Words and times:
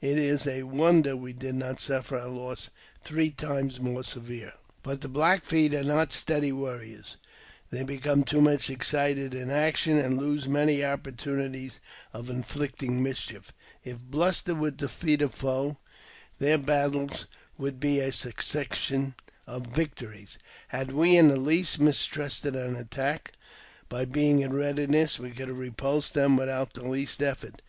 It 0.00 0.18
is 0.18 0.48
a 0.48 0.64
wonder 0.64 1.16
we 1.16 1.32
did 1.32 1.54
not 1.54 1.78
suffer 1.78 2.16
a 2.18 2.26
loss 2.28 2.70
three 3.04 3.30
times 3.30 3.78
more 3.78 4.02
severe.. 4.02 4.52
But 4.82 5.00
the 5.00 5.08
Black 5.08 5.44
Feet 5.44 5.72
are 5.76 5.84
not 5.84 6.12
steady 6.12 6.50
warriors; 6.50 7.16
they 7.70 7.84
become 7.84 8.24
too 8.24 8.40
much 8.40 8.68
excited 8.68 9.32
in 9.32 9.48
action, 9.48 9.96
and 9.96 10.16
lose 10.18 10.48
many 10.48 10.78
opportunitlas 10.78 11.78
of 12.12 12.28
inflict 12.28 12.82
ing 12.82 13.00
mischief. 13.00 13.52
If 13.84 14.02
bluster 14.02 14.56
would 14.56 14.76
defeat 14.76 15.22
a 15.22 15.28
foe, 15.28 15.76
their 16.40 16.58
battles 16.58 17.26
would 17.56 17.78
be 17.78 18.00
a 18.00 18.10
succession 18.10 19.14
of 19.46 19.68
victories. 19.68 20.36
Had 20.66 20.90
we 20.90 21.16
in 21.16 21.28
the 21.28 21.36
least 21.36 21.78
mistrusted; 21.78 22.56
an 22.56 22.74
attack, 22.74 23.34
by 23.88 24.04
being 24.04 24.40
in 24.40 24.52
readiness 24.52 25.20
we 25.20 25.30
could 25.30 25.46
have 25.46 25.56
repulsed 25.58 26.12
them 26.14 26.36
without 26.36 26.72
the 26.74 26.88
least 26.88 27.22
effort. 27.22 27.62